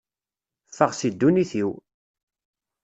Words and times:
Ffeɣ 0.69 0.91
si 0.93 1.09
ddunit-iw! 1.13 1.71